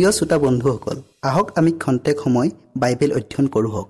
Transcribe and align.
প্ৰিয় 0.00 0.12
শ্ৰোতা 0.18 0.36
বন্ধুসকল 0.44 0.98
আহক 1.28 1.46
আমি 1.60 1.70
খন্তেক 1.82 2.16
সময় 2.24 2.48
বাইবেল 2.82 3.10
অধ্যয়ন 3.18 3.46
কৰোঁ 3.54 3.70
হওক। 3.74 3.88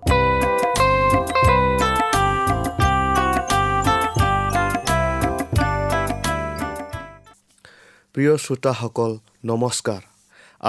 প্ৰিয় 8.15 8.33
শ্ৰোতাসকল 8.45 9.13
নমস্কাৰ। 9.51 10.03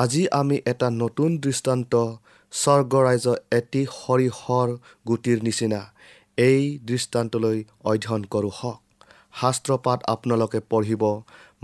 আজি 0.01 0.23
আমি 0.39 0.57
এটা 0.71 0.87
নতুন 1.03 1.29
দৃষ্টান্ত 1.45 1.93
স্বৰ্গৰাজ্য 2.53 3.27
এটি 3.59 3.81
সৰিহৰ 4.01 4.69
গুটিৰ 5.09 5.39
নিচিনা 5.47 5.81
এই 6.37 6.61
দৃষ্টান্তলৈ 6.89 7.57
অধ্যয়ন 7.91 8.23
কৰোঁ 8.33 8.53
হওক। 8.59 8.79
শাস্ত্ৰপাত 9.39 9.99
আপোনালোকে 10.13 10.59
পঢ়িব 10.71 11.03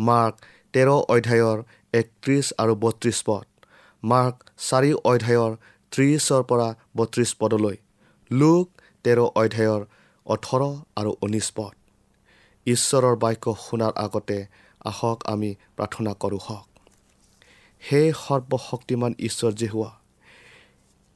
মাৰ্ক 0.07 0.35
তেৰ 0.73 0.89
অধ্যায়ৰ 1.13 1.57
একত্ৰিছ 2.01 2.45
আৰু 2.61 2.73
বত্ৰিছ 2.83 3.19
পদ। 3.29 3.45
মাৰ্ক 4.09 4.35
চাৰি 4.67 4.91
অধ্যায়ৰ 5.03 5.51
ত্ৰিছৰ 5.91 6.41
পৰা 6.49 6.67
বত্ৰিছ 6.97 7.31
পদলৈ। 7.39 7.77
লোক 8.31 8.65
তেৰ 9.05 9.19
অধ্যায়ৰ 9.41 9.81
ওঠৰ 10.25 10.61
আৰু 10.99 11.11
ঊনৈছ 11.23 11.47
পদ। 11.57 11.73
ঈশ্বৰৰ 12.67 13.15
বাক্য 13.23 13.45
শুনাৰ 13.65 13.93
আগতে 14.05 14.37
আহক 14.85 15.17
আমি 15.33 15.49
প্ৰাৰ্থনা 15.77 16.11
কৰোঁ 16.21 16.41
হওক। 16.47 16.67
হে 17.83 18.01
সৰ্বশক্তিমান 18.23 19.11
ঈশ্বৰ 19.19 19.51
হোৱা 19.73 19.91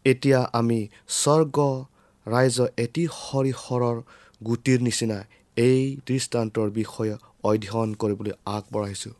এতিয়া 0.05 0.39
আমি 0.53 0.79
স্বৰ্গ 1.21 1.57
ৰাইজ 2.25 2.57
এটি 2.77 3.03
সৰিহৰৰ 3.17 3.97
গুটিৰ 4.41 4.79
নিচিনা 4.81 5.17
এই 5.57 5.81
দৃষ্টান্তৰ 6.07 6.67
বিষয়ে 6.69 7.15
অধ্যয়ন 7.43 7.89
কৰিবলৈ 8.01 8.33
আগবঢ়াইছোঁ। 8.55 9.15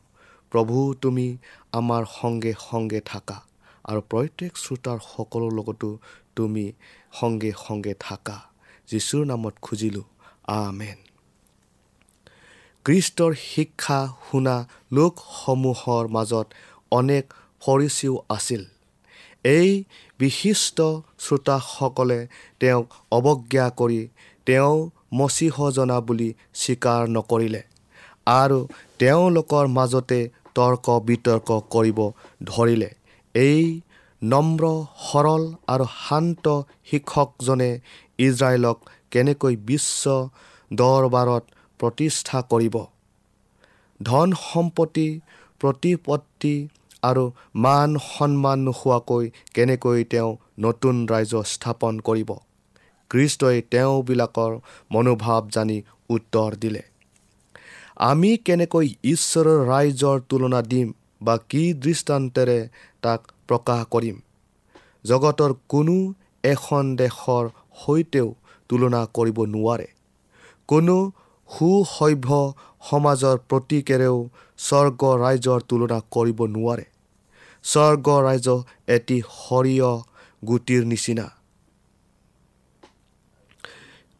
প্ৰভু 0.52 0.76
তুমি 1.02 1.26
আমাৰ 1.72 2.02
সংগে 2.12 2.52
সংগে 2.60 3.00
থাকা। 3.04 3.36
আৰু 3.84 4.00
প্ৰত্যেক 4.10 4.52
শ্ৰোতাৰ 4.56 4.98
সকলো 5.12 5.48
লগতো 5.50 5.98
তুমি 6.36 6.72
সংগে 7.12 7.52
সংগে 7.66 7.94
থাকা। 8.00 8.36
যীশুৰ 8.88 9.26
নামত 9.26 9.54
খুজিলোঁ 9.62 10.06
আমেন। 10.46 10.98
কৃষ্টৰ 12.84 13.32
শিক্ষা 13.34 14.08
শুনা 14.30 14.56
লোকসমূহৰ 14.92 16.08
মাজত 16.08 16.46
অনেক 16.90 17.24
ফৰিচিও 17.60 18.14
আছিল। 18.28 18.62
এই 19.44 19.84
বিশিষ্ট 20.18 20.78
শ্ৰোতাসকলে 21.18 22.28
তেওঁক 22.60 22.86
অৱজ্ঞা 23.10 23.70
কৰি 23.76 24.08
তেওঁ 24.46 24.90
মচিহজনা 25.14 26.00
বুলি 26.00 26.34
স্বীকাৰ 26.54 27.08
নকৰিলে 27.08 27.62
আৰু 28.26 28.58
তেওঁলোকৰ 28.98 29.66
মাজতে 29.66 30.20
তৰ্ক 30.54 30.86
বিতৰ্ক 31.04 31.48
কৰিব 31.70 31.98
ধৰিলে। 32.44 32.90
এই 33.34 33.64
নম্ৰ 34.22 34.62
সৰল 35.02 35.42
আৰু 35.66 35.84
শান্ত 35.98 36.44
শিক্ষকজনে 36.90 37.70
ইজৰাইলক 38.18 38.78
কেনেকৈ 39.10 39.56
বিশ্ব 39.66 40.04
দৰবাৰত 40.70 41.44
প্ৰতিষ্ঠা 41.80 42.38
কৰিব? 42.52 42.76
ধন 44.00 44.28
সম্পত্তি 44.42 45.08
প্ৰতিপত্তি 45.60 46.54
আৰু 47.02 47.24
মান 47.56 47.90
সন্মান 48.06 48.58
নোহোৱাকৈ 48.64 49.24
কেনেকৈ 49.54 50.04
তেওঁ 50.04 50.30
নতুন 50.58 50.94
ৰাজ্য 51.06 51.42
স্থাপন 51.44 52.00
কৰিব? 52.00 52.30
কৃষ্টই 53.10 53.58
তেওঁবিলাকৰ 53.70 54.52
মনোভাৱ 54.92 55.42
জানি 55.50 55.78
উত্তৰ 56.10 56.50
দিলে। 56.56 56.82
আমি 58.10 58.30
কেনেকৈ 58.46 58.86
ঈশ্বৰৰ 59.04 59.58
ৰাইজৰ 59.66 60.16
তুলনা 60.28 60.60
দিম 60.62 60.88
বা 61.20 61.34
কি 61.48 61.64
দৃষ্টান্তেৰে 61.74 62.58
তাক 63.02 63.20
প্ৰকাশ 63.48 63.80
কৰিম। 63.90 64.16
জগতৰ 65.04 65.52
কোনো 65.68 65.96
এখন 66.44 66.84
দেশৰ 66.96 67.44
সৈতেও 67.80 68.28
তুলনা 68.68 69.00
কৰিব 69.16 69.38
নোৱাৰে। 69.54 69.88
কোনো 70.68 70.96
সুসভ্য 71.50 72.30
সমাজৰ 72.90 73.36
প্ৰতীকেৰেও 73.48 74.16
স্বৰ্গ 74.58 75.00
ৰাইজৰ 75.24 75.60
তুলনা 75.68 75.98
কৰিব 76.10 76.38
নোৱাৰে। 76.54 76.86
স্বৰ্গ 77.64 78.06
ৰাইজ 78.26 78.48
এটি 78.88 79.16
সৰিয় 79.38 79.90
গুটিৰ 80.42 80.82
নিচিনা। 80.84 81.26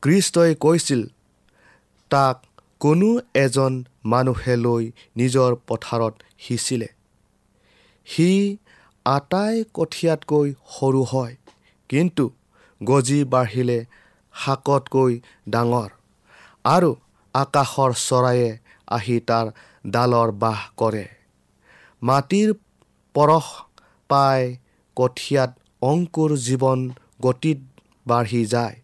কৃষ্টই 0.03 0.55
কৈছিল 0.55 1.03
তাক 2.11 2.37
কোনো 2.81 3.09
এজন 3.35 3.73
মানুহে 4.05 4.55
লৈ 4.57 4.85
নিজৰ 5.17 5.51
পথাৰত 5.69 6.15
সিঁচিলে। 6.39 6.89
সি 8.07 8.29
আটাই 9.07 9.55
কঠীয়াতকৈ 9.75 10.49
সৰু 10.71 11.03
হয়। 11.05 11.35
কিন্তু 11.91 12.25
গজি 12.81 13.19
বাঢ়িলে 13.25 13.79
শাকতকৈ 14.35 15.13
ডাঙৰ। 15.49 15.91
আৰু 16.65 16.91
আকাশৰ 17.35 17.93
চৰায়ে 18.01 18.51
আহি 18.89 19.17
তাৰ 19.21 19.47
ডালৰ 19.87 20.31
বাস 20.39 20.61
কৰে। 20.77 21.05
মাটিৰ 22.03 22.49
পৰশ 23.15 23.47
পাই 24.11 24.41
কঠীয়াত 24.97 25.51
অংকুৰ 25.83 26.31
জীৱন 26.39 26.81
গতিত 27.23 27.59
বাঢ়ি 28.07 28.43
যায়। 28.47 28.77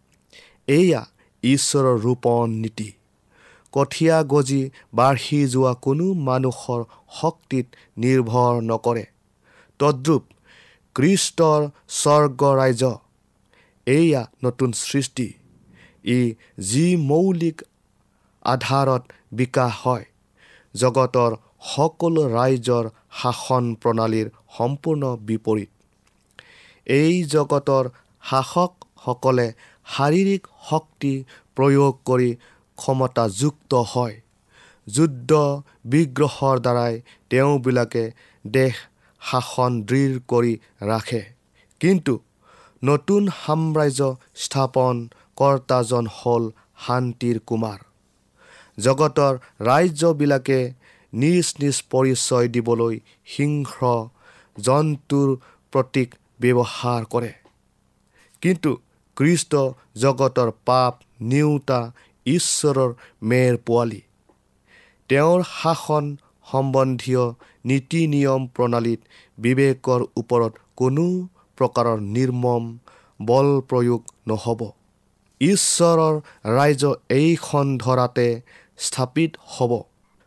এয়া 0.69 1.03
ঈশ্বৰৰ 1.43 1.97
ৰোপণ 2.01 2.47
নীতি। 2.63 2.89
কঠীয়া 3.73 4.17
গজি 4.25 4.63
বাঢ়ি 4.93 5.41
যোৱা 5.47 5.73
কোনো 5.83 6.07
মানুহৰ 6.29 6.81
শক্তিত 7.21 7.67
নিৰ্ভৰ 7.97 8.55
নকৰে। 8.63 9.05
তদ্ৰূপ 9.81 10.23
কৃষ্টৰ 10.97 11.61
স্বৰ্গ 12.01 12.41
ৰাইজ 12.61 12.83
এয়া 13.87 14.23
নতুন 14.45 14.71
সৃষ্টি। 14.83 15.29
ই 16.09 16.21
যি 16.71 16.87
মৌলিক 17.11 17.59
আধাৰত 18.45 19.03
বিকাশ 19.39 19.73
হয় 19.85 20.05
জগতৰ 20.75 21.31
সকলো 21.69 22.23
ৰাইজৰ 22.37 22.85
শাসন 23.21 23.65
প্ৰণালীৰ 23.83 24.29
সম্পূৰ্ণ 24.57 25.03
বিপৰীত। 25.29 25.71
এই 26.87 27.15
জগতৰ 27.35 27.85
শাসকসকলে 28.25 29.47
শাৰীৰিক 29.87 30.43
শক্তি 30.69 31.13
প্ৰয়োগ 31.57 31.93
কৰি 32.09 32.31
ক্ষমতাযুক্ত 32.79 33.73
হয়। 33.93 34.17
যুদ্ধ 34.87 35.31
বিগ্ৰহৰ 35.93 36.57
দ্বাৰাই 36.67 36.95
তেওঁবিলাকে 37.31 38.05
দেশ 38.45 38.75
শাসন 39.23 39.73
দৃঢ় 39.83 40.19
কৰি 40.29 40.55
ৰাখে। 40.83 41.23
কিন্তু 41.81 42.15
নতুন 42.83 43.23
সাম্ৰাজ্য 43.45 44.17
স্থাপন 44.35 44.95
কৰ্তাজন 45.37 46.05
হ'ল 46.17 46.45
শান্তিৰ 46.87 47.39
কুমাৰ। 47.47 47.79
জগতৰ 48.79 49.35
ৰাজ্যবিলাকে 49.61 50.61
নিজ 51.13 51.47
নিজ 51.61 51.77
পৰিচয় 51.91 52.49
দিবলৈ 52.49 52.95
সিংহ 53.27 53.75
জন্তুৰ 54.57 55.29
প্ৰতীক 55.73 56.15
ব্যৱহাৰ 56.41 57.05
কৰে। 57.05 57.33
কিন্তু 58.43 58.71
কৃষ্ট 59.17 59.53
জগতৰ 59.97 60.51
পাপ 60.65 60.95
নিওতা 61.21 61.81
ঈশ্বৰৰ 62.27 62.91
মেৰ 63.23 63.57
পোৱালি। 63.67 64.01
তেওঁৰ 65.11 65.41
শাসন 65.63 66.05
সম্বন্ধীয় 66.51 67.25
নীতি 67.65 68.01
নিয়ম 68.07 68.41
প্ৰণালীত 68.57 69.01
বিবেকৰ 69.39 70.01
ওপৰত 70.17 70.53
কোনো 70.77 71.07
প্ৰকাৰৰ 71.59 71.99
নিৰ্মম 72.17 72.65
বল 73.21 73.49
প্ৰয়োগ 73.69 74.01
নহ'ব। 74.29 74.61
ঈশ্বৰৰ 75.41 76.15
ৰাইজ 76.57 76.83
এইখন 77.11 77.67
ধৰাতে 77.79 78.27
স্থাপিত 78.79 79.31
হ'ব 79.49 79.73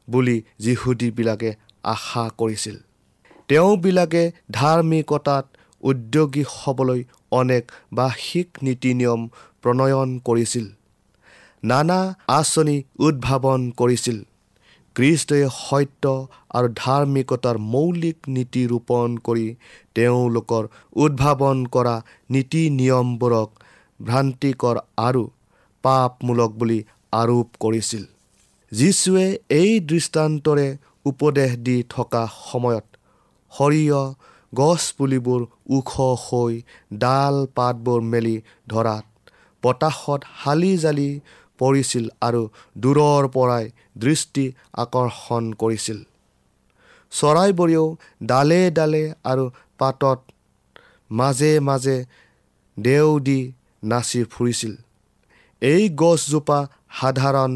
বুলি 0.08 0.38
যিহুদীবিলাকে 0.60 1.50
আশা 1.84 2.24
কৰিছিল। 2.38 2.78
তেওঁবিলাকে 3.50 4.24
ধাৰ্মিকতাত 4.52 5.46
উদ্যোগী 5.84 6.44
হ'বলৈ 6.50 7.04
অনেক 7.32 7.64
বাৰ্ষিক 7.94 8.48
নীতি 8.64 8.92
নিয়ম 8.94 9.22
প্ৰণয়ন 9.62 10.10
কৰিছিল। 10.20 10.66
নানা 11.64 12.00
আঁচনি 12.28 12.76
উদ্ভাৱন 13.00 13.62
কৰিছিল। 13.78 14.18
কৃষ্টই 14.96 15.44
সত্য 15.58 16.04
আৰু 16.58 16.68
ধাৰ্মিকতাৰ 16.76 17.58
মৌলিক 17.74 18.18
নীতি 18.28 18.64
ৰোপণ 18.68 19.10
কৰি 19.28 19.48
তেওঁলোকৰ 19.96 20.64
উদ্ভাৱন 20.96 21.58
কৰা 21.76 21.96
নীতি 22.30 22.64
নিয়মবোৰক 22.80 23.50
ভ্ৰান্তিকৰ 24.00 24.76
আৰু 25.08 25.24
পাপমূলক 25.84 26.52
বুলি 26.60 26.80
আৰোপ 27.14 27.48
কৰিছিল। 27.60 28.04
যীশুৱে 28.72 29.26
এই 29.52 29.72
দৃষ্টান্তৰে 29.90 30.68
উপদেশ 31.06 31.52
দি 31.66 31.78
থকা 31.90 32.24
সময়ত 32.42 32.86
সৰিয়হ 33.52 34.02
গছপুলিবোৰ 34.54 35.42
ওখ 35.70 35.92
হৈ 36.26 36.54
ডাল 36.98 37.36
পাতবোৰ 37.56 38.00
মেলি 38.12 38.38
ধৰাত 38.68 39.06
বতাহত 39.64 40.22
শালি 40.40 40.72
জালি 40.78 41.10
পৰিছিল 41.62 42.06
আৰু 42.28 42.42
দূৰৰ 42.84 43.28
পৰাই 43.36 43.66
দৃষ্টি 44.04 44.46
আকৰ্ষণ 44.84 45.44
কৰিছিল। 45.64 46.00
চৰাইবোৰেও 47.12 47.86
ডালে 48.30 48.62
ডালে 48.78 49.04
আৰু 49.32 49.46
পাতত 49.80 50.20
মাজে 51.12 51.52
মাজে 51.68 51.98
দেও 52.78 53.10
দি 53.28 53.40
নাচি 53.84 54.22
ফুৰিছিল। 54.34 54.74
এই 55.62 55.84
গছজোপা 56.02 56.60
সাধাৰণ 57.00 57.54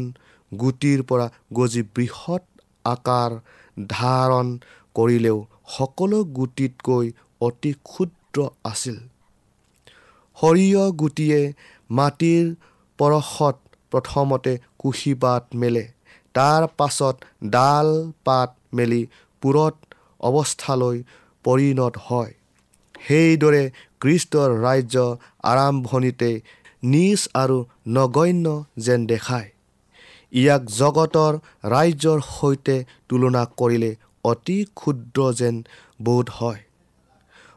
গুটিৰ 0.52 1.02
পৰা 1.08 1.26
গজি 1.58 1.82
বৃহৎ 1.94 2.44
আকাৰ 2.84 3.30
ধাৰণ 3.90 4.46
কৰিলেও 4.96 5.38
সকলো 5.76 6.18
গুটিতকৈ 6.36 7.06
অতি 7.40 7.72
ক্ষুদ্ৰ 7.88 8.38
আছিল। 8.70 8.96
সৰিয়হ 10.38 10.84
গুটিয়ে 11.00 11.40
মাটিৰ 11.90 12.44
পৰশত 12.98 13.56
প্ৰথমতে 13.96 14.56
কুঁহিপাত 14.78 15.62
মেলে। 15.62 15.84
তাৰ 16.34 16.66
পাছত 16.78 17.16
ডাল 17.50 17.92
পাত 18.24 18.50
মেলি 18.72 19.02
পুৰত 19.42 19.74
অৱস্থালৈ 20.28 20.98
পৰিণত 21.44 21.94
হয়। 22.06 22.32
সেইদৰে 23.06 23.62
কৃষ্টৰ 24.00 24.50
ৰাজ্য 24.60 25.04
আৰম্ভণিতে 25.50 26.30
নিজ 26.84 27.20
আৰু 27.34 27.58
নগণ্য 27.88 28.46
যেন 28.78 29.06
দেখায়। 29.06 29.48
ইয়াক 30.32 30.62
জগতৰ 30.78 31.32
ৰাজ্যৰ 31.70 32.20
সৈতে 32.30 32.76
তুলনা 33.08 33.42
কৰিলে 33.60 33.90
অতি 34.24 34.58
ক্ষুদ্ৰ 34.76 35.32
যেন 35.32 35.56
বোধ 36.02 36.26
হয়। 36.38 36.60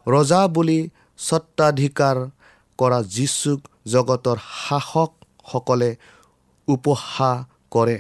ৰজা 0.08 0.42
বুলি 0.48 0.80
স্বত্বাধিকাৰ 1.20 2.18
কৰা 2.80 3.00
যীচুক 3.16 3.60
জগতৰ 3.88 4.38
শাসকসকলে 4.68 5.90
উপহাস 6.76 7.38
কৰে। 7.72 7.98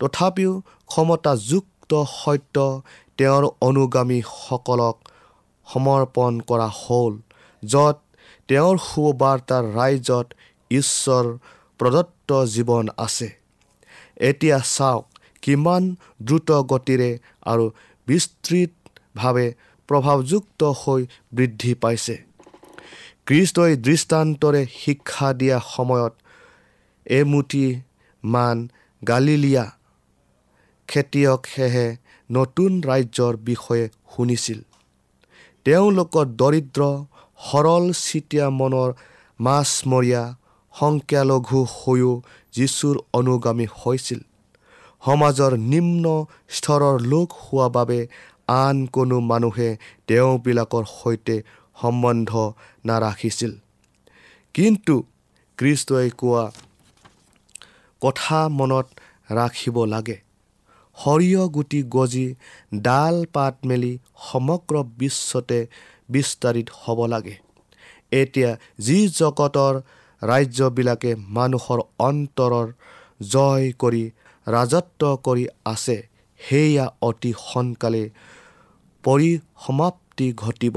তথাপিও 0.00 0.52
ক্ষমতাযুক্ত 0.90 1.92
সত্য 2.14 2.56
তেওঁৰ 3.18 3.44
অনুগামীসকলক 3.68 4.96
সমৰ্পণ 5.66 6.32
কৰা 6.48 6.68
হ'ল 6.80 7.12
য'ত 7.62 7.96
তেওঁৰ 8.48 8.76
সুবাৰ্তাৰ 8.88 9.64
ৰাইজত 9.78 10.26
ঈশ্বৰ 10.70 11.24
প্ৰদত্ত 11.80 12.30
জীৱন 12.54 12.86
আছে। 12.98 13.28
এতিয়া 14.20 14.58
চাওক 14.74 15.04
কিমান 15.42 15.82
দ্ৰুত 16.22 16.50
গতিৰে 16.70 17.10
আৰু 17.42 17.64
বিস্তৃতভাৱে 18.08 19.46
প্ৰভাৱযুক্ত 19.88 20.60
হৈ 20.80 21.02
বৃদ্ধি 21.32 21.72
পাইছে। 21.82 22.16
কৃষ্টই 23.26 23.72
দৃষ্টান্তৰে 23.86 24.62
শিক্ষা 24.74 25.28
দিয়া 25.40 25.58
সময়ত 25.74 26.12
এমুঠি 27.06 27.66
মান 28.24 28.68
গালিলিয়া। 29.08 29.76
খেতিয়কেহে 30.88 31.96
নতুন 32.30 32.80
ৰাজ্যৰ 32.80 33.36
বিষয়ে 33.36 33.88
শুনিছিল। 34.16 34.60
তেওঁলোকৰ 35.64 36.26
দৰিদ্ৰ 36.26 37.04
সৰল 37.38 37.92
চিতীয়া 37.92 38.50
মনৰ 38.50 38.92
মাছমৰীয়া 39.40 40.34
সংখ্যালঘু 40.78 41.64
হৈও 41.64 42.22
যীশুৰ 42.52 42.96
অনুগামী 43.12 43.66
হৈছিল। 43.66 44.20
সমাজৰ 45.04 45.52
নিম্ন 45.56 46.26
স্তৰৰ 46.48 47.00
লোক 47.00 47.32
হোৱা 47.32 47.68
বাবে 47.68 48.06
আন 48.48 48.86
কোনো 48.86 49.20
মানুহে 49.20 49.76
তেওঁবিলাকৰ 50.06 50.84
সৈতে 50.84 51.42
সম্বন্ধ 51.80 52.52
নাৰাখিছিল। 52.84 53.52
কিন্তু 54.54 55.04
কৃষ্টই 55.58 56.10
কোৱা 56.10 56.52
কথা 58.02 58.38
মনত 58.48 58.86
ৰাখিব 59.32 59.76
লাগে। 59.84 60.18
সৰিয়হ 60.98 61.42
গুটি 61.48 61.80
গজি 61.82 62.26
ডাল 62.80 63.16
পাত 63.32 63.54
মেলি 63.64 63.92
সমগ্ৰ 64.30 64.74
বিশ্বতে 64.98 65.58
বিস্তাৰিত 66.10 66.68
হ'ব 66.82 66.98
লাগে। 67.06 67.36
এতিয়া 68.12 68.50
যি 68.78 68.98
জগতৰ 69.08 69.74
ৰাজ্যবিলাকে 70.22 71.10
মানুহৰ 71.28 71.80
অন্তৰৰ 71.98 72.68
জয় 73.28 73.66
কৰি 73.78 74.04
ৰাজত্ব 74.46 75.02
কৰি 75.24 75.44
আছে 75.64 75.96
সেয়া 76.40 76.86
অতি 77.02 77.32
সোনকালে 77.38 78.04
পৰিসমাপ্তি 79.04 80.26
ঘটিব। 80.32 80.76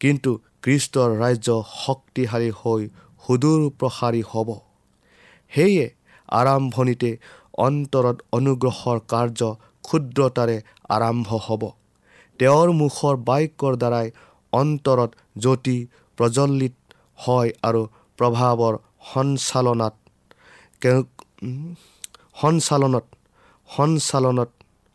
কিন্তু 0.00 0.30
কৃষ্টৰ 0.62 1.08
ৰাজ্য 1.18 1.48
শক্তিশালী 1.84 2.50
হৈ 2.50 2.82
সুদূৰ 3.24 3.60
প্ৰসাৰী 3.78 4.22
হ'ব। 4.30 4.48
সেয়ে 5.52 5.86
আৰম্ভণিতে 6.40 7.10
অন্তৰত 7.66 8.16
অনুগ্ৰহৰ 8.38 8.98
কাৰ্য 9.12 9.40
ক্ষুদ্ৰতাৰে 9.86 10.56
আৰম্ভ 10.96 11.28
হ'ব। 11.46 11.62
তেওঁৰ 12.40 12.68
মুখৰ 12.80 13.14
বাক্যৰ 13.28 13.74
দ্বাৰাই 13.82 14.06
অন্তৰত 14.52 15.10
জ্যোতি 15.42 15.78
প্ৰজ্বলিত 16.18 16.74
হয় 17.24 17.50
আৰু 17.68 17.82
প্ৰভাৱৰ 18.18 18.74
সঞ্চালনাত 19.12 19.94
সঞ্চালনত 22.42 23.06
সঞ্চালনত 23.68 24.50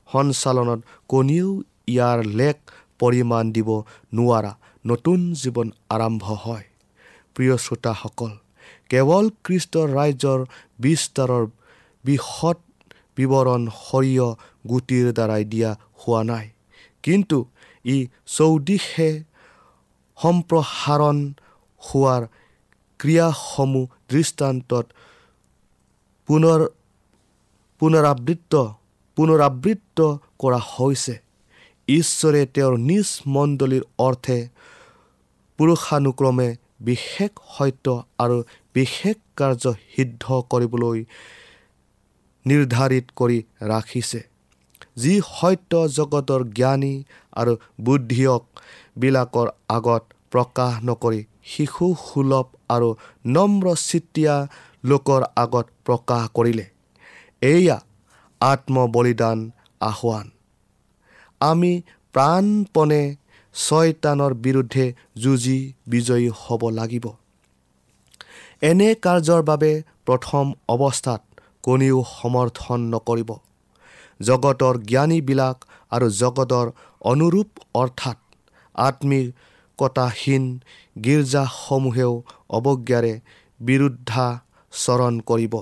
সঞ্চালনত 0.07 0.79
কোনেও 1.11 1.49
ইয়াৰ 1.93 2.19
লেখ 2.39 2.57
পৰিমাণ 2.99 3.43
দিব 3.55 3.69
নোৱাৰা 4.17 4.51
নতুন 4.85 5.19
জীৱন 5.41 5.67
আৰম্ভ 5.95 6.23
হয়। 6.43 6.65
প্ৰিয় 7.35 7.55
শ্ৰোতাসকল 7.65 8.31
কেৱল 8.89 9.25
খ্ৰীষ্টৰ 9.45 9.87
ৰাজ্যৰ 9.99 10.39
বিস্তাৰৰ 10.79 11.43
বৃহৎ 12.05 12.59
বিৱৰণ 13.17 13.61
সৰিয়হ 13.87 14.29
গুটিৰ 14.69 15.05
দ্বাৰাই 15.17 15.43
দিয়া 15.51 15.71
হোৱা 16.01 16.21
নাই। 16.29 16.45
কিন্তু 17.03 17.37
ই 17.85 17.97
চৌদিশে 18.37 19.09
সম্প্ৰসাৰণ 20.17 21.17
হোৱাৰ 21.81 22.21
ক্ৰিয়াসমূহ 22.99 23.85
দৃষ্টান্তত 24.11 24.85
পুনৰ 26.27 26.59
পুনৰাবৃত্ত 27.81 28.53
পুনৰাবৃত্ত 29.17 29.99
কৰা 30.41 30.59
হৈছে। 30.73 31.15
ঈশ্বৰে 31.87 32.41
তেওঁৰ 32.55 32.75
নিজ 32.89 33.07
মণ্ডলীৰ 33.35 33.83
অৰ্থে 34.07 34.37
পুৰুষানুক্ৰমে 35.59 36.49
বিশেষ 36.87 37.31
সত্য 37.55 37.85
আৰু 38.23 38.37
বিশেষ 38.75 39.17
কাৰ্য 39.37 39.63
সিদ্ধ 39.93 40.23
কৰিবলৈ 40.51 40.99
নিৰ্ধাৰিত 42.45 43.05
কৰি 43.15 43.39
ৰাখিছে। 43.61 44.21
যি 44.97 45.13
সত্য 45.27 45.71
জগতৰ 45.97 46.41
জ্ঞানী 46.57 46.93
আৰু 47.33 47.53
বুদ্ধিয়ক 47.81 48.43
বিলাকৰ 48.97 49.47
আগত 49.69 50.03
প্ৰকাশ 50.31 50.73
নকৰি 50.83 51.21
শিশু 51.45 51.87
সুলভ 52.05 52.45
আৰু 52.69 52.89
নম্ৰ 53.25 53.65
চিতীয়া 53.87 54.35
লোকৰ 54.85 55.21
আগত 55.35 55.65
প্ৰকাশ 55.85 56.23
কৰিলে। 56.33 56.65
এয়া 57.41 57.77
আত্মবলিদান 58.41 59.39
আহ্বান। 59.81 60.25
আমি 61.41 61.73
প্ৰাণপণে 62.15 63.03
ছয়তানৰ 63.55 64.33
বিৰুদ্ধে 64.33 64.85
যুঁজি 65.17 65.59
বিজয়ী 65.87 66.29
হ'ব 66.39 66.61
লাগিব। 66.69 67.05
এনে 68.63 68.89
কাৰ্যৰ 69.05 69.41
বাবে 69.43 69.71
প্ৰথম 70.05 70.51
অৱস্থাত 70.67 71.21
কোনেও 71.61 71.97
সমৰ্থন 72.09 72.79
নকৰিব। 72.91 73.31
জগতৰ 74.19 74.77
জ্ঞানীবিলাক 74.89 75.57
আৰু 75.91 76.07
জগতৰ 76.19 76.67
অনুৰূপ 77.11 77.49
অৰ্থাৎ 77.73 78.17
আত্মিকতাহীন 78.75 80.45
গীৰ্জাসমূহেও 81.05 82.13
অৱজ্ঞাৰে 82.57 83.13
বিৰুদ্ধাচৰণ 83.59 85.13
কৰিব। 85.29 85.53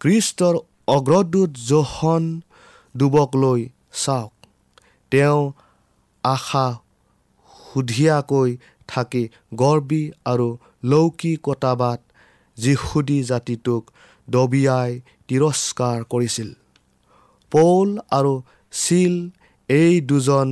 কৃষ্টৰ 0.00 0.54
অগ্ৰদূত 0.88 1.50
জোহন 1.68 2.24
ডুবক 2.94 3.30
লৈ 3.36 3.60
চাওক। 3.94 4.32
তেওঁ 5.12 5.40
আশা 6.24 6.66
সুধীয়াকৈ 7.60 8.50
থাকি 8.88 9.22
গৰ্বী 9.54 10.02
আৰু 10.24 10.48
লৌকিকতাবাদ 10.84 12.00
যিহুদী 12.58 13.18
জাতিটোক 13.30 13.82
দবিয়াই 14.28 14.90
তিৰস্কাৰ 15.28 15.98
কৰিছিল। 16.12 16.48
পৌল 17.52 17.88
আৰু 18.18 18.34
চিল 18.72 19.14
এই 19.68 19.94
দুজন 20.10 20.48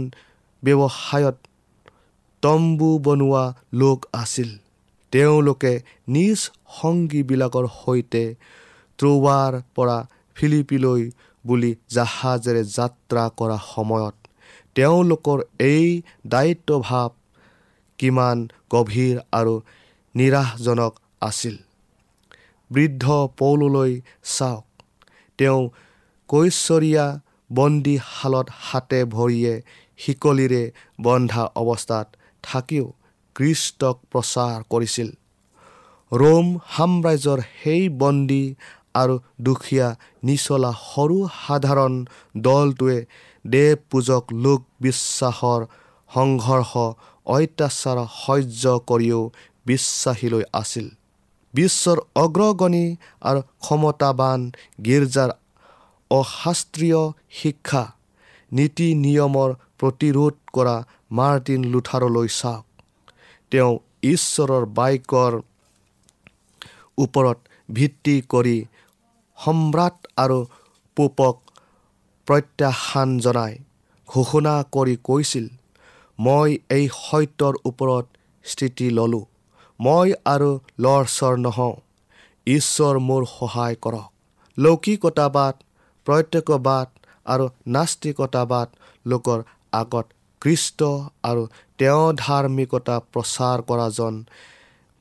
ব্যৱসায়ত 0.62 1.36
তম্বু 2.42 2.90
বনোৱা 2.98 3.44
লোক 3.72 3.98
আছিল। 4.12 4.50
তেওঁলোকে 5.12 5.72
নিজ 6.08 6.38
সংগীবিলাকৰ 6.78 7.66
সৈতে 7.80 8.24
ত্ৰোৱাৰ 8.98 9.52
পৰা 9.74 9.98
ফিলিপিলৈ 10.36 11.02
বুলি 11.44 11.70
জাহাজেৰে 11.94 12.62
যাত্ৰা 12.76 13.24
কৰা 13.38 13.58
সময়ত 13.72 14.16
তেওঁলোকৰ 14.76 15.38
এই 15.66 15.88
দায়িত্বভাৱ 16.26 17.10
কিমান 17.98 18.38
গভীৰ 18.70 19.16
আৰু 19.32 19.54
নিৰাশজনক 20.14 20.92
আছিল। 21.20 21.56
বৃদ্ধ 22.70 23.04
পৌললৈ 23.38 23.92
চাওক। 24.36 24.64
তেওঁ 25.38 25.60
কৈশ্বৰীয়া 26.28 27.06
বন্দীশালত 27.50 28.46
হাতে 28.60 29.00
ভৰিয়ে 29.04 29.54
শিকলিৰে 29.98 30.64
বন্ধা 31.00 31.44
অৱস্থাত 31.62 32.06
থাকিও 32.44 32.86
কৃষ্টক 33.36 33.96
প্ৰচাৰ 34.12 34.56
কৰিছিল। 34.70 35.08
ৰোম 36.12 36.46
সাম্ৰাজ্যৰ 36.76 37.40
সেই 37.62 37.82
বন্দী 38.02 38.44
আৰু 38.94 39.14
দুখীয়া 39.40 39.88
নিচলা 40.22 40.72
সৰু 40.84 41.18
সাধাৰণ 41.42 41.94
দলটোৱে 42.36 42.98
দেৱ 43.44 43.76
পূজক 43.90 44.24
লোক 44.44 44.60
বিশ্বাসৰ 44.80 45.60
সংঘৰ্ষ 46.10 46.72
অত্যাচাৰ 47.26 47.98
সহ্য 48.22 48.64
কৰিও 48.90 49.20
বিশ্বাসীলৈ 49.70 50.44
আছিল। 50.60 50.86
বিশ্বৰ 51.54 51.98
অগ্ৰগণী 52.24 52.86
আৰু 53.28 53.40
ক্ষমতাবান 53.64 54.40
গীৰ্জাৰ 54.86 55.30
অশাস্ত্ৰীয় 56.10 57.02
শিক্ষা 57.40 57.84
নীতি 58.52 58.88
নিয়মৰ 59.04 59.50
প্ৰতিৰোধ 59.80 60.34
কৰা 60.56 60.76
মাৰ্টিন 61.18 61.60
লুথাৰলৈ 61.72 62.28
চাওক। 62.38 62.64
তেওঁ 63.52 63.72
ঈশ্বৰৰ 64.12 64.64
বাক্যৰ 64.78 65.32
ওপৰত 66.98 67.38
ভিত্তি 67.68 68.16
কৰি 68.32 68.58
সম্ৰাট 69.38 69.96
আৰু 70.22 70.38
পোপক 70.96 71.36
প্ৰত্যাখ্যান 72.28 73.10
জনাই 73.24 73.54
ঘোষণা 74.08 74.54
কৰি 74.74 74.96
কৈছিল 75.08 75.46
মই 76.18 76.50
এই 76.76 76.84
সত্যৰ 76.96 77.54
ওপৰত 77.70 78.06
স্থিতি 78.44 78.86
ল'লোঁ। 78.96 79.24
মই 79.80 80.08
আৰু 80.24 80.50
লৰচৰ 80.84 81.34
নহওঁ। 81.44 81.76
ঈশ্বৰ 82.46 82.94
মোৰ 83.08 83.22
সহায় 83.26 83.76
কৰক। 83.84 84.08
লৌকিকতাবাদ 84.58 85.54
প্ৰত্যক্ষবাদ 86.06 86.88
আৰু 87.26 87.44
নাস্তিকতাবাদ 87.66 88.68
লোকৰ 89.06 89.38
আগত 89.72 90.06
কৃষ্ট 90.42 90.80
আৰু 91.22 91.42
তেওঁ 91.78 92.06
ধাৰ্মিকতা 92.18 92.96
প্ৰচাৰ 93.12 93.58
কৰাজন 93.68 94.14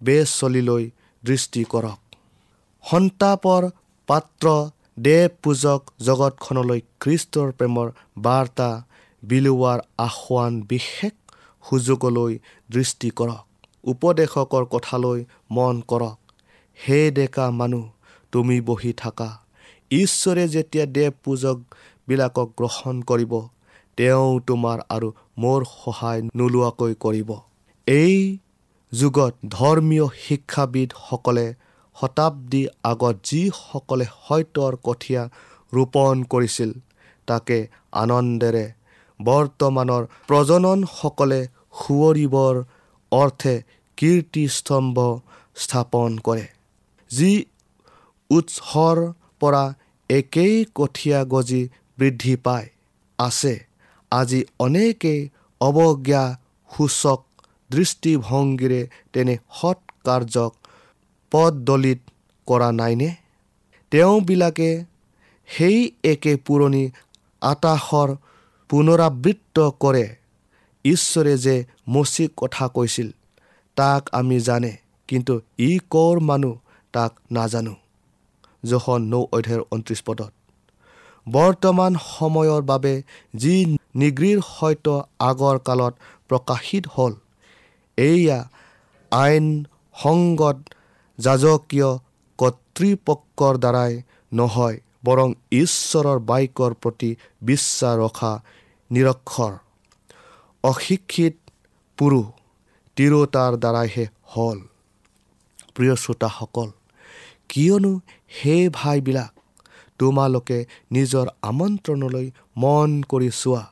বেচলিলৈ 0.01 0.83
দৃষ্টি 1.23 1.63
কৰক। 1.73 1.99
সন্তাপৰ 2.83 3.63
পাত্ৰ 4.09 4.47
দেৱ 4.99 5.29
পূজক 5.43 5.81
জগতখনলৈ 6.07 6.79
খ্ৰীষ্টৰ 7.01 7.49
প্ৰেমৰ 7.51 7.87
বাৰ্তা 8.17 8.69
বিলোৱাৰ 9.23 9.79
আসোৱান 9.97 10.53
বিশেষ 10.71 11.13
সুযোগলৈ 11.63 12.33
দৃষ্টি 12.69 13.09
কৰক। 13.19 13.48
উপদেশকৰ 13.83 14.63
কথালৈ 14.65 15.19
মন 15.51 15.75
কৰক। 15.87 16.17
হে 16.79 16.99
ডেকা 17.11 17.45
মানুহ 17.51 17.85
তুমি 18.31 18.57
বহি 18.61 18.91
থাকা। 18.93 19.29
ঈশ্বৰে 19.91 20.45
যেতিয়া 20.47 20.85
দেৱ 20.95 21.11
পূজকবিলাকক 21.23 22.49
গ্ৰহণ 22.57 22.95
কৰিব 23.01 23.33
তেওঁ 23.97 24.27
তোমাৰ 24.47 24.77
আৰু 24.89 25.09
মোৰ 25.37 25.61
সহায় 25.71 26.21
নোলোৱাকৈ 26.35 26.93
কৰিব। 27.05 27.29
এই 27.87 28.15
যুগত 28.91 29.33
ধৰ্মীয় 29.49 30.05
শিক্ষাবিদসকলে 30.23 31.47
শতাব্দী 31.95 32.63
আগত 32.83 33.15
যিসকলে 33.23 34.05
সত্যৰ 34.25 34.73
কঠীয়া 34.83 35.23
ৰোপণ 35.73 36.15
কৰিছিল 36.23 36.71
তাকে 37.27 37.57
আনন্দেৰে 38.03 38.65
বৰ্তমানৰ 39.19 40.03
প্ৰজননসকলে 40.27 41.39
সুঁৱৰিবৰ 41.79 42.55
অৰ্থে 43.11 43.63
কীৰ্তিস্তম্ভ 43.97 44.97
স্থাপন 45.55 46.17
কৰে। 46.17 46.47
যি 47.11 47.45
উৎসৰ 48.29 49.13
পৰা 49.39 49.73
একেই 50.09 50.65
কঠীয়া 50.75 51.23
গজি 51.23 51.69
বৃদ্ধি 51.97 52.35
পায় 52.35 52.69
আছে। 53.19 53.65
আজি 54.11 54.43
অনেকেই 54.59 55.29
অৱজ্ঞা 55.61 56.37
সূচক 56.71 57.19
দৃষ্টিভংগীৰে 57.71 58.87
তেনে 59.13 59.37
সৎ 59.53 59.79
কাৰ্যক 60.03 60.53
পদদলিত 61.31 61.99
কৰা 62.47 62.71
নাইনে? 62.71 63.15
তেওঁবিলাকে 63.91 64.85
সেই 65.47 65.91
একে 66.03 66.35
পুৰণি 66.35 66.91
আতাসৰ 67.41 68.15
পুনৰাবৃত্ত 68.69 69.69
কৰে। 69.79 70.18
ঈশ্বৰে 70.85 71.33
যে 71.37 71.55
মচিক 71.89 72.29
কথা 72.37 72.65
কৈছিল 72.75 73.07
তাক 73.77 74.01
আমি 74.11 74.37
জানে 74.39 74.73
কিন্তু 75.09 75.33
ই 75.59 75.71
কৰ 75.93 76.15
মানুহ 76.29 76.55
তাক 76.93 77.11
নাজানো। 77.31 77.75
জহন 78.63 79.01
নৌ 79.11 79.21
অধ্যায়ৰ 79.35 79.61
ঊনত্ৰিছ 79.73 79.99
পদত 80.07 80.31
বৰ্তমান 81.27 81.93
সময়ৰ 82.07 82.61
বাবে 82.71 82.93
যি 83.41 83.55
নিগৃঢ় 83.95 84.41
সত্য 84.47 84.87
আগৰ 85.29 85.57
কালত 85.67 85.93
প্ৰকাশিত 86.29 86.83
হ'ল 86.95 87.13
এয়া 87.97 88.39
আইন 89.11 89.45
সংগত 89.95 90.57
যাজকীয় 91.19 91.89
কৰ্তৃপক্ষৰ 92.39 93.55
দ্বাৰাই 93.63 93.93
নহয় 94.31 94.77
বৰং 95.05 95.29
ঈশ্বৰৰ 95.63 96.19
বাক্যৰ 96.29 96.71
প্ৰতি 96.81 97.09
বিশ্বাস 97.41 97.93
ৰখা 98.03 98.33
নিৰক্ষৰ। 98.91 99.53
অশিক্ষিত 100.63 101.35
পুৰুষ 101.97 102.25
তিৰোতাৰ 102.97 103.53
দ্বাৰাইহে 103.63 104.05
হ'ল। 104.31 104.59
প্ৰিয় 105.75 105.95
শ্ৰোতাসকল 105.95 106.69
কিয়নো 107.49 107.91
সেই 108.31 108.63
ভাইবিলাক 108.69 109.31
তোমালোকে 109.99 110.57
নিজৰ 110.91 111.25
আমন্ত্ৰণলৈ 111.49 112.27
মন 112.57 112.89
কৰি 113.11 113.29
চোৱা। 113.41 113.63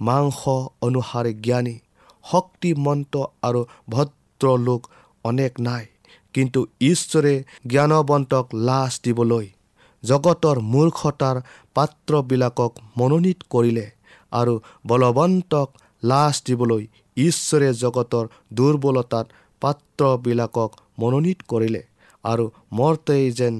মাংস 0.00 0.40
অনুসাৰে 0.86 1.32
জ্ঞানী 1.44 1.76
শক্তিমন্ত 2.24 3.14
আৰু 3.42 3.60
ভদ্ৰ 3.88 4.44
লোক 4.66 4.82
অনেক 5.24 5.52
নাই। 5.60 5.84
কিন্তু 6.34 6.60
ঈশ্বৰে 6.90 7.34
জ্ঞানৱন্তক 7.66 8.44
লাজ 8.68 8.92
দিবলৈ 9.04 9.46
জগতৰ 10.02 10.56
মূৰ্খতাৰ 10.72 11.36
পাত্ৰবিলাকক 11.76 12.72
মনোনীত 12.96 13.38
কৰিলে 13.50 13.86
আৰু 14.32 14.54
বলৱন্তক 14.86 15.68
লাজ 16.10 16.34
দিবলৈ 16.46 16.84
ঈশ্বৰে 17.16 17.68
জগতৰ 17.82 18.24
দুৰ্বলতাত 18.58 19.26
পাত্ৰবিলাকক 19.62 20.70
মনোনীত 20.98 21.40
কৰিলে 21.50 21.82
আৰু 22.24 22.44
মৰ্তেই 22.78 23.26
যেন 23.38 23.54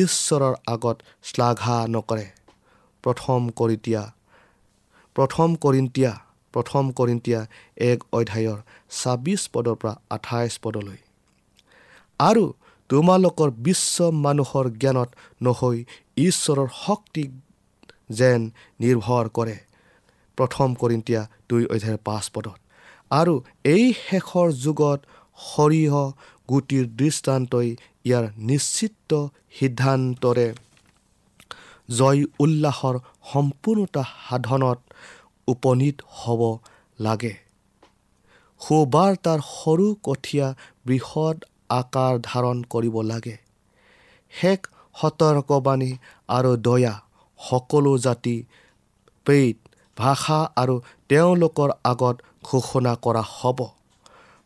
ঈশ্বৰৰ 0.00 0.54
আগত 0.74 0.96
শ্লাঘা 1.28 1.78
নকৰে। 1.94 2.26
প্ৰথম 3.04 3.40
কৰিতীয়া 3.60 4.02
প্ৰথম 5.16 5.48
কৰিন্তীয়া 5.64 6.12
প্ৰথম 6.54 6.84
কৰিন্তীয়া 6.98 7.40
এক 7.90 7.98
অধ্যায়ৰ 8.18 8.58
ছাব্বিছ 8.98 9.42
পদৰ 9.52 9.76
পৰা 9.80 9.92
আঠাইছ 10.16 10.52
পদলৈ। 10.64 10.98
আৰু 12.20 12.44
তোমালোকৰ 12.90 13.48
বিশ্ব 13.66 13.96
মানুহৰ 14.26 14.66
জ্ঞানত 14.82 15.10
নহৈ 15.42 15.76
ঈশ্বৰৰ 16.26 16.68
শক্তি 16.84 17.24
যেন 18.18 18.40
নিৰ্ভৰ 18.80 19.24
কৰে। 19.36 19.56
প্ৰথম 20.38 20.68
কৰিন্তীয়া 20.82 21.22
দুই 21.48 21.62
অধ্যায়ৰ 21.74 22.00
পাঁচ 22.08 22.24
পদত। 22.34 22.58
আৰু 23.10 23.34
এই 23.64 23.84
শেষৰ 24.06 24.48
যুগত 24.64 25.00
সৰিয়হ 25.38 25.94
গুটিৰ 26.48 26.84
দৃষ্টান্তই 27.00 27.68
ইয়াৰ 28.04 28.24
নিশ্চিত 28.50 29.10
সিদ্ধান্তৰে 29.58 30.48
জয় 31.88 32.22
উল্লাসৰ 32.38 32.96
সম্পূৰ্ণতা 33.32 34.02
সাধনত 34.28 34.78
উপনীত 35.48 35.96
হ'ব 36.18 36.40
লাগে। 36.98 37.34
সুবাৰ্তাৰ 38.60 39.40
সৰু 39.50 39.86
কঠীয়া 40.02 40.46
বৃহৎ 40.86 41.36
আকাৰ 41.70 42.12
ধাৰণ 42.22 42.56
কৰিব 42.70 42.96
লাগে। 43.02 43.36
শেষ 44.32 44.60
সতৰ্কবাণী 44.94 45.92
আৰু 46.28 46.52
দয়া 46.66 46.94
সকলো 47.40 47.92
জাতি 47.98 48.36
পেইড 49.26 49.56
ভাষা 49.98 50.38
আৰু 50.56 50.74
তেওঁলোকৰ 51.08 51.70
আগত 51.84 52.16
ঘোষণা 52.44 52.92
কৰা 53.04 53.22
হ'ব। 53.36 53.58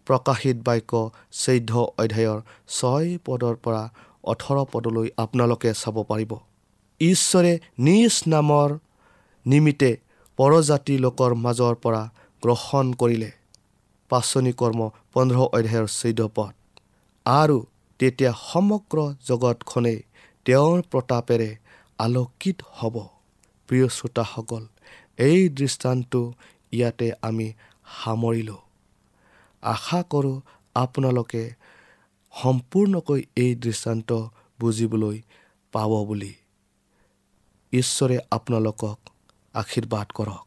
প্ৰকাশিত 0.06 0.56
বাক্য 0.64 0.92
চৈধ্য 1.32 1.72
অধ্যায়ৰ 1.98 2.38
ছয় 2.68 3.18
পদৰ 3.24 3.54
পৰা 3.64 3.82
ওঠৰ 4.24 4.56
পদলৈ 4.72 5.08
আপোনালোকে 5.16 5.70
চাব 5.74 5.96
পাৰিব। 6.02 6.32
ঈশ্বৰে 7.00 7.52
নিজ 7.78 8.14
নামৰ 8.26 8.68
নিমিত্তে 9.46 9.90
পৰজাতি 10.38 10.94
লোকৰ 10.98 11.30
মাজৰ 11.34 11.74
পৰা 11.74 12.02
গ্ৰহণ 12.42 12.86
কৰিলে। 12.92 13.30
পাচনি 14.10 14.52
কৰ্ম 14.52 14.80
পোন্ধৰ 15.12 15.40
অধ্যায়ৰ 15.56 15.86
চৈধ্য 16.00 16.22
পদ। 16.34 16.52
আৰু 17.26 17.58
তেতিয়া 18.00 18.32
সমগ্ৰ 18.52 18.98
জগতখনেই 19.28 19.98
তেওঁৰ 20.46 20.78
প্ৰতাপেৰে 20.90 21.50
আলোকিত 21.98 22.56
হ'ব। 22.72 22.96
প্ৰিয় 23.68 23.88
শ্ৰোতাসকল 23.88 24.62
এই 25.28 25.40
দৃষ্টান্তটো 25.58 26.22
ইয়াতে 26.72 27.08
আমি 27.22 27.46
সামৰিলোঁ। 27.98 28.60
আশা 29.62 30.00
কৰোঁ 30.12 30.36
আপোনালোকে 30.74 31.42
সম্পূৰ্ণকৈ 32.34 33.20
এই 33.36 33.52
দৃষ্টান্ত 33.64 34.10
বুজিবলৈ 34.60 35.16
পাব 35.74 35.92
বুলি। 36.08 36.32
ঈশ্বৰে 37.72 38.16
আপোনালোকক 38.30 38.98
আশীৰ্বাদ 39.54 40.06
কৰক। 40.18 40.46